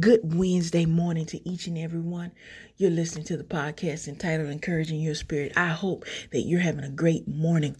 [0.00, 2.32] Good Wednesday morning to each and every one.
[2.76, 5.52] You're listening to the podcast entitled Encouraging Your Spirit.
[5.56, 7.76] I hope that you're having a great morning.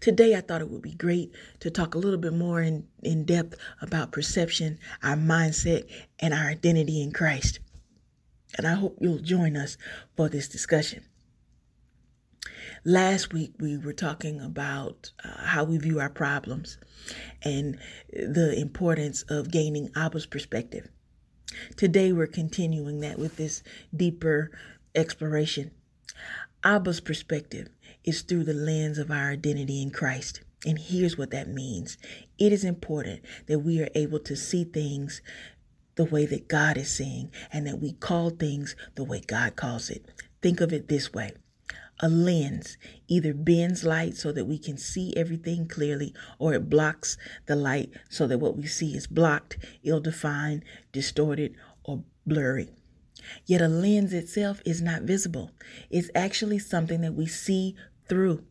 [0.00, 3.24] Today, I thought it would be great to talk a little bit more in, in
[3.24, 7.60] depth about perception, our mindset, and our identity in Christ.
[8.58, 9.78] And I hope you'll join us
[10.16, 11.04] for this discussion.
[12.84, 16.78] Last week, we were talking about uh, how we view our problems
[17.42, 17.76] and
[18.10, 20.88] the importance of gaining Abba's perspective.
[21.76, 23.62] Today, we're continuing that with this
[23.94, 24.50] deeper
[24.94, 25.72] exploration.
[26.64, 27.68] Abba's perspective
[28.02, 30.40] is through the lens of our identity in Christ.
[30.64, 31.98] And here's what that means
[32.38, 35.20] it is important that we are able to see things
[35.96, 39.90] the way that God is seeing and that we call things the way God calls
[39.90, 40.06] it.
[40.40, 41.32] Think of it this way
[42.00, 47.16] a lens either bends light so that we can see everything clearly, or it blocks
[47.46, 51.54] the light so that what we see is blocked, ill defined, distorted,
[51.84, 52.70] or blurry.
[53.46, 55.50] Yet a lens itself is not visible.
[55.90, 57.76] It's actually something that we see
[58.08, 58.44] through.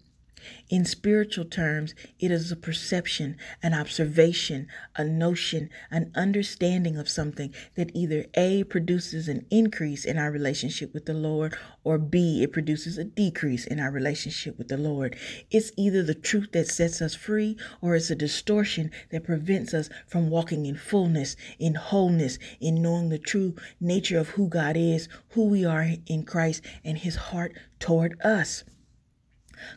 [0.69, 7.53] In spiritual terms, it is a perception, an observation, a notion, an understanding of something
[7.75, 12.53] that either A produces an increase in our relationship with the Lord or B it
[12.53, 15.15] produces a decrease in our relationship with the Lord.
[15.49, 19.89] It's either the truth that sets us free or it's a distortion that prevents us
[20.07, 25.07] from walking in fullness, in wholeness, in knowing the true nature of who God is,
[25.29, 28.63] who we are in Christ, and his heart toward us.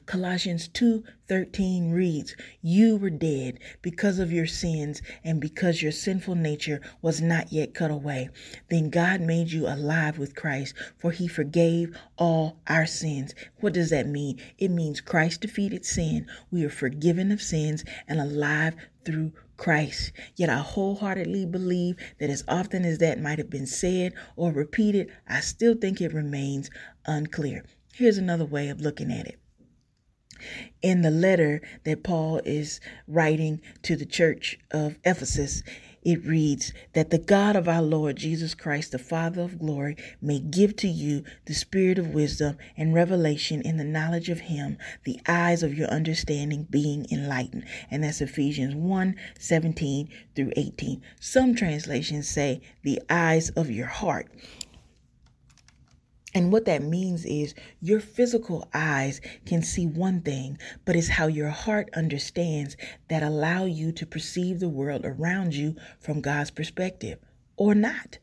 [0.06, 6.80] Colossians 2:13 reads, "You were dead because of your sins and because your sinful nature
[7.00, 8.28] was not yet cut away.
[8.68, 13.90] Then God made you alive with Christ, for he forgave all our sins." What does
[13.90, 14.38] that mean?
[14.58, 16.26] It means Christ defeated sin.
[16.50, 20.12] We are forgiven of sins and alive through Christ.
[20.36, 25.10] Yet I wholeheartedly believe that as often as that might have been said or repeated,
[25.26, 26.70] I still think it remains
[27.06, 27.64] unclear.
[27.94, 29.38] Here's another way of looking at it
[30.82, 35.62] in the letter that Paul is writing to the church of Ephesus,
[36.04, 40.40] it reads that the God of our Lord Jesus Christ, the Father of glory, may
[40.40, 45.20] give to you the spirit of wisdom and revelation in the knowledge of Him, the
[45.28, 47.64] eyes of your understanding being enlightened.
[47.88, 51.02] And that's Ephesians 1 17 through 18.
[51.20, 54.28] Some translations say the eyes of your heart.
[56.34, 61.26] And what that means is your physical eyes can see one thing, but it's how
[61.26, 62.76] your heart understands
[63.08, 67.18] that allow you to perceive the world around you from God's perspective
[67.56, 68.18] or not.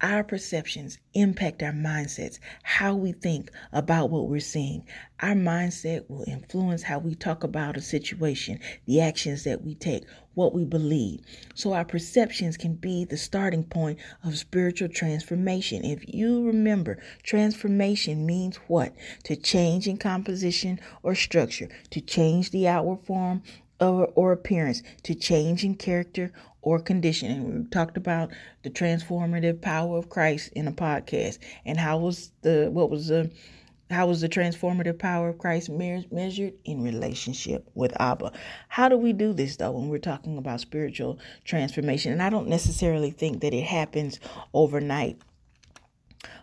[0.00, 4.86] Our perceptions impact our mindsets, how we think about what we're seeing.
[5.20, 10.04] Our mindset will influence how we talk about a situation, the actions that we take,
[10.34, 11.20] what we believe.
[11.56, 15.84] So, our perceptions can be the starting point of spiritual transformation.
[15.84, 18.94] If you remember, transformation means what?
[19.24, 23.42] To change in composition or structure, to change the outward form
[23.80, 26.32] or, appearance, to change in character
[26.68, 27.30] or condition.
[27.30, 28.30] And we talked about
[28.62, 33.30] the transformative power of Christ in a podcast and how was the what was the
[33.90, 38.32] how was the transformative power of Christ measured in relationship with Abba?
[38.68, 42.12] How do we do this though when we're talking about spiritual transformation?
[42.12, 44.20] And I don't necessarily think that it happens
[44.52, 45.18] overnight.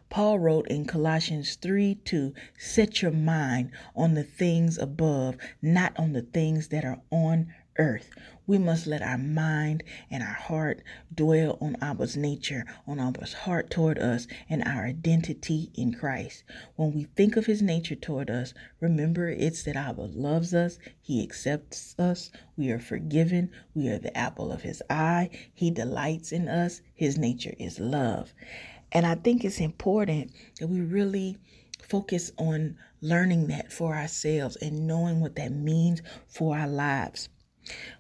[0.10, 6.14] Paul wrote in Colossians 3 2, set your mind on the things above, not on
[6.14, 8.10] the things that are on earth.
[8.48, 13.72] We must let our mind and our heart dwell on Abba's nature, on Abba's heart
[13.72, 16.44] toward us, and our identity in Christ.
[16.76, 21.24] When we think of his nature toward us, remember it's that Abba loves us, he
[21.24, 26.48] accepts us, we are forgiven, we are the apple of his eye, he delights in
[26.48, 28.34] us, his nature is love.
[28.92, 31.38] And I think it's important that we really
[31.82, 37.30] focus on learning that for ourselves and knowing what that means for our lives.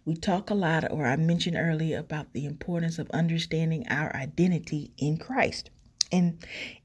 [0.05, 4.91] We talk a lot, or I mentioned earlier, about the importance of understanding our identity
[4.97, 5.69] in Christ.
[6.11, 6.37] And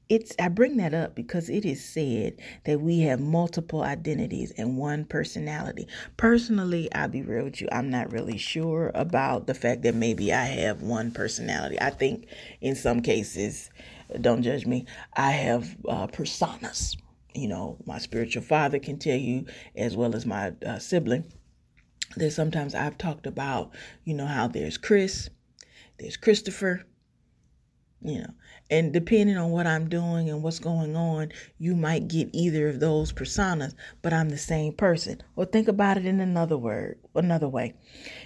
[0.09, 2.35] it's I bring that up because it is said
[2.65, 5.87] that we have multiple identities and one personality.
[6.17, 10.33] Personally, I'll be real with you, I'm not really sure about the fact that maybe
[10.33, 11.79] I have one personality.
[11.79, 12.27] I think
[12.59, 13.69] in some cases,
[14.19, 16.97] don't judge me, I have uh, personas.
[17.33, 19.45] You know, my spiritual father can tell you,
[19.77, 21.31] as well as my uh, sibling
[22.15, 23.71] there's sometimes I've talked about,
[24.03, 25.29] you know, how there's Chris,
[25.97, 26.85] there's Christopher,
[28.01, 28.33] you know,
[28.71, 32.79] and depending on what I'm doing and what's going on, you might get either of
[32.79, 35.21] those personas, but I'm the same person.
[35.35, 37.73] Or think about it in another word, another way.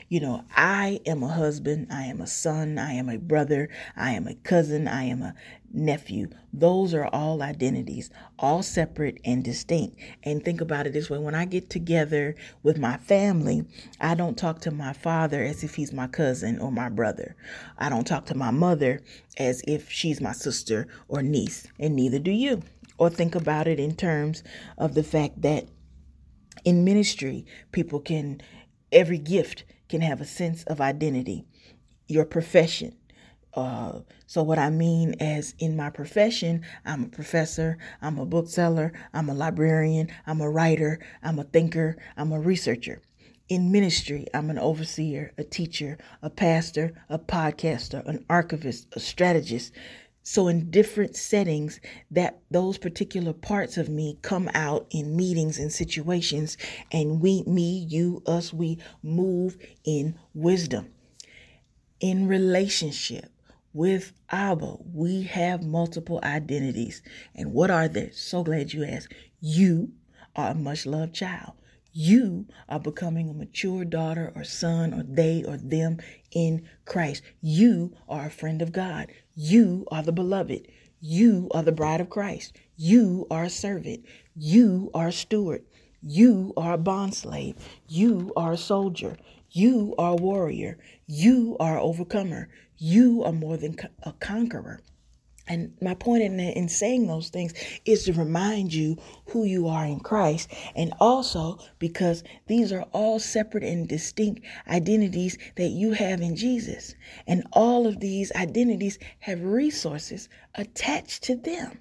[0.07, 4.11] You know, I am a husband, I am a son, I am a brother, I
[4.11, 5.33] am a cousin, I am a
[5.75, 6.29] nephew.
[6.53, 9.99] Those are all identities, all separate and distinct.
[10.23, 13.65] And think about it this way when I get together with my family,
[13.99, 17.35] I don't talk to my father as if he's my cousin or my brother.
[17.77, 19.01] I don't talk to my mother
[19.37, 22.63] as if she's my sister or niece, and neither do you.
[22.97, 24.43] Or think about it in terms
[24.77, 25.67] of the fact that
[26.63, 28.41] in ministry, people can,
[28.91, 31.45] every gift can have a sense of identity.
[32.07, 32.95] Your profession,
[33.55, 38.91] uh, so what I mean as in my profession, I'm a professor, I'm a bookseller,
[39.13, 43.01] I'm a librarian, I'm a writer, I'm a thinker, I'm a researcher.
[43.47, 49.71] In ministry, I'm an overseer, a teacher, a pastor, a podcaster, an archivist, a strategist.
[50.23, 51.79] So in different settings
[52.11, 56.57] that those particular parts of me come out in meetings and situations
[56.91, 60.89] and we me you us we move in wisdom
[61.99, 63.31] in relationship
[63.75, 67.01] with Abba, we have multiple identities.
[67.35, 68.09] And what are they?
[68.11, 69.13] So glad you asked.
[69.41, 69.91] You
[70.33, 71.51] are a much loved child.
[71.91, 75.97] You are becoming a mature daughter or son or they or them
[76.31, 77.21] in Christ.
[77.41, 79.07] You are a friend of God.
[79.35, 80.67] You are the beloved.
[81.01, 82.55] You are the bride of Christ.
[82.77, 84.05] You are a servant.
[84.37, 85.65] You are a steward.
[86.01, 87.57] You are a bondslave.
[87.89, 89.17] You are a soldier.
[89.55, 90.77] You are a warrior.
[91.07, 92.49] You are an overcomer.
[92.77, 94.81] You are more than a conqueror.
[95.47, 97.53] And my point in, in saying those things
[97.85, 98.97] is to remind you
[99.27, 105.37] who you are in Christ, and also because these are all separate and distinct identities
[105.55, 106.93] that you have in Jesus.
[107.25, 111.79] And all of these identities have resources attached to them.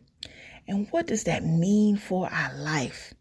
[0.68, 3.14] And what does that mean for our life?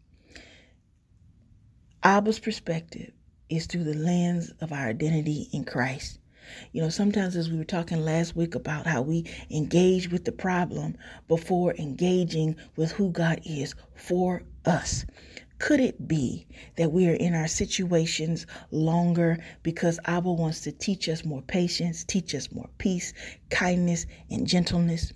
[2.04, 3.10] Abba's perspective
[3.48, 6.18] is through the lens of our identity in Christ.
[6.72, 10.32] You know, sometimes as we were talking last week about how we engage with the
[10.32, 10.96] problem
[11.26, 15.06] before engaging with who God is for us.
[15.58, 16.46] Could it be
[16.76, 22.04] that we are in our situations longer because Abba wants to teach us more patience,
[22.04, 23.14] teach us more peace,
[23.50, 25.12] kindness, and gentleness?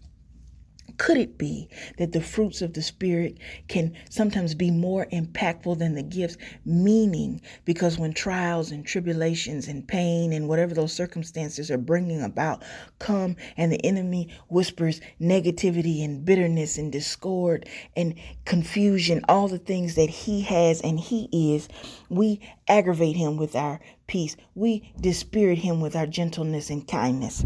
[0.98, 5.94] Could it be that the fruits of the Spirit can sometimes be more impactful than
[5.94, 6.36] the gifts?
[6.64, 12.64] Meaning, because when trials and tribulations and pain and whatever those circumstances are bringing about
[12.98, 19.94] come and the enemy whispers negativity and bitterness and discord and confusion, all the things
[19.94, 21.68] that he has and he is,
[22.08, 24.36] we aggravate him with our peace.
[24.56, 27.44] We dispirit him with our gentleness and kindness.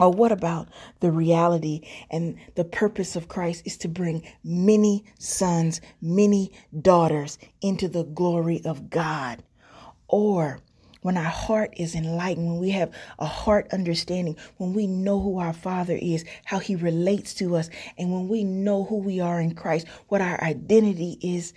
[0.00, 0.68] Or what about
[1.00, 7.86] the reality and the purpose of Christ is to bring many sons, many daughters into
[7.86, 9.42] the glory of God?
[10.08, 10.60] Or
[11.02, 15.38] when our heart is enlightened, when we have a heart understanding, when we know who
[15.38, 17.68] our Father is, how He relates to us,
[17.98, 21.52] and when we know who we are in Christ, what our identity is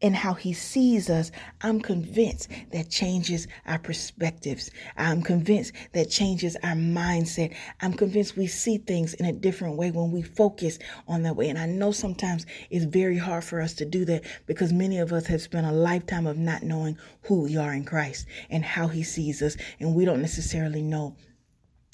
[0.00, 1.30] and how he sees us,
[1.60, 4.70] I'm convinced that changes our perspectives.
[4.96, 7.54] I'm convinced that changes our mindset.
[7.80, 10.78] I'm convinced we see things in a different way when we focus
[11.08, 11.48] on that way.
[11.48, 15.12] And I know sometimes it's very hard for us to do that because many of
[15.12, 18.88] us have spent a lifetime of not knowing who we are in Christ and how
[18.88, 19.56] he sees us.
[19.80, 21.16] And we don't necessarily know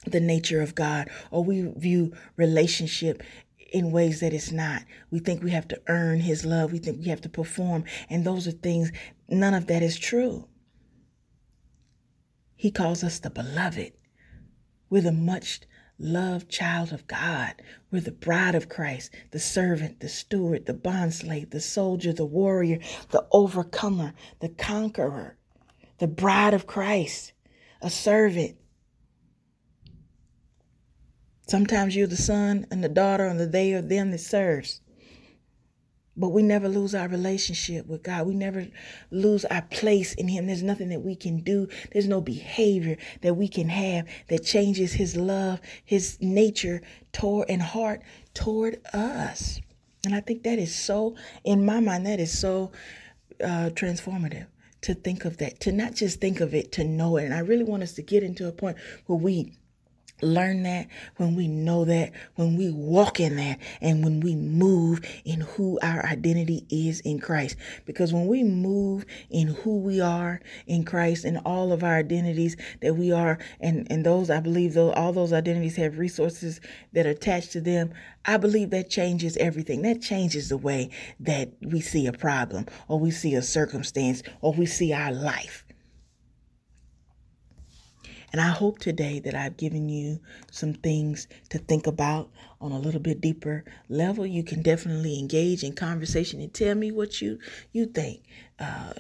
[0.07, 3.23] the nature of God, or we view relationship
[3.75, 4.85] in ways that it's not.
[5.11, 6.73] We think we have to earn his love.
[6.73, 7.85] We think we have to perform.
[8.09, 8.93] And those are things,
[9.29, 10.49] none of that is true.
[12.55, 13.93] He calls us the beloved.
[14.89, 15.63] We're the much
[15.99, 17.55] loved child of God.
[17.91, 22.79] We're the bride of Christ, the servant, the steward, the bondslave, the soldier, the warrior,
[23.11, 25.37] the overcomer, the conqueror,
[25.99, 27.33] the bride of Christ,
[27.83, 28.57] a servant,
[31.47, 34.81] Sometimes you're the son and the daughter and the they or them that serves.
[36.17, 38.27] But we never lose our relationship with God.
[38.27, 38.69] We never
[39.11, 40.47] lose our place in Him.
[40.47, 41.69] There's nothing that we can do.
[41.93, 46.83] There's no behavior that we can have that changes His love, His nature
[47.13, 49.61] toward and heart toward us.
[50.05, 52.71] And I think that is so, in my mind, that is so
[53.43, 54.47] uh, transformative
[54.83, 57.25] to think of that, to not just think of it, to know it.
[57.25, 59.55] And I really want us to get into a point where we
[60.23, 65.01] learn that, when we know that, when we walk in that, and when we move
[65.25, 67.57] in who our identity is in Christ.
[67.85, 72.57] Because when we move in who we are in Christ and all of our identities
[72.81, 76.61] that we are, and, and those, I believe, though, all those identities have resources
[76.93, 77.93] that are attached to them,
[78.25, 79.83] I believe that changes everything.
[79.83, 80.91] That changes the way
[81.21, 85.64] that we see a problem, or we see a circumstance, or we see our life.
[88.35, 90.19] And I hope today that I've given you
[90.51, 94.27] some things to think about on a little bit deeper level.
[94.27, 97.39] You can definitely engage in conversation and tell me what you
[97.71, 98.25] you think.
[98.59, 98.95] Uh,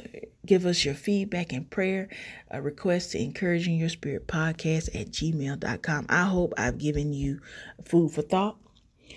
[0.46, 2.08] give us your feedback and prayer
[2.48, 6.06] a request to encouraging your spirit podcast at gmail.com.
[6.08, 7.40] I hope I've given you
[7.84, 8.56] food for thought.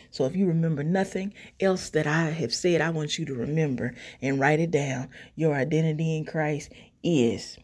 [0.10, 3.94] So if you remember nothing else that I have said, I want you to remember
[4.20, 5.10] and write it down.
[5.36, 6.72] Your identity in Christ
[7.04, 7.60] is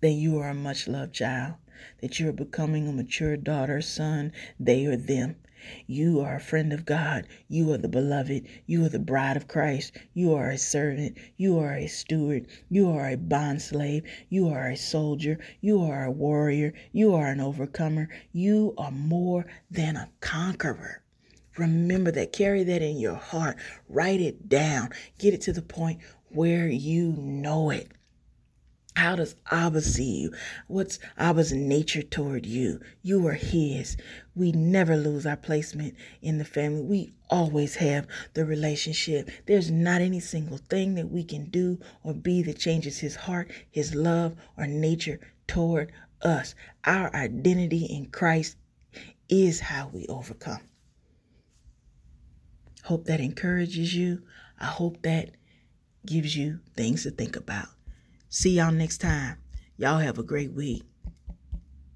[0.00, 1.54] that you are a much loved child,
[2.00, 5.36] that you are becoming a mature daughter, son, they or them.
[5.86, 7.26] You are a friend of God.
[7.46, 8.46] You are the beloved.
[8.64, 9.92] You are the bride of Christ.
[10.14, 11.18] You are a servant.
[11.36, 12.46] You are a steward.
[12.70, 14.04] You are a bond slave.
[14.30, 15.38] You are a soldier.
[15.60, 16.72] You are a warrior.
[16.92, 18.08] You are an overcomer.
[18.32, 21.02] You are more than a conqueror.
[21.58, 22.32] Remember that.
[22.32, 23.58] Carry that in your heart.
[23.86, 24.88] Write it down.
[25.18, 27.92] Get it to the point where you know it.
[29.00, 30.34] How does Abba see you?
[30.66, 32.80] What's Abba's nature toward you?
[33.00, 33.96] You are his.
[34.34, 36.82] We never lose our placement in the family.
[36.82, 39.30] We always have the relationship.
[39.46, 43.50] There's not any single thing that we can do or be that changes his heart,
[43.70, 46.54] his love, or nature toward us.
[46.84, 48.58] Our identity in Christ
[49.30, 50.60] is how we overcome.
[52.84, 54.24] Hope that encourages you.
[54.58, 55.30] I hope that
[56.04, 57.68] gives you things to think about.
[58.32, 59.38] See y'all next time.
[59.76, 60.84] Y'all have a great week.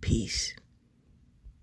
[0.01, 0.53] Peace.